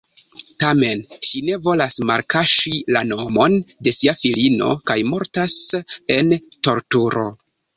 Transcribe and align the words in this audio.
Tamen 0.61 1.01
ŝi 1.27 1.41
ne 1.49 1.57
volas 1.65 1.97
malkaŝi 2.11 2.73
la 2.97 3.03
nomon 3.11 3.59
de 3.89 3.95
sia 3.99 4.17
filino 4.25 4.71
kaj 4.93 4.97
mortas 5.13 5.59
en 6.19 6.35
torturo. 6.71 7.29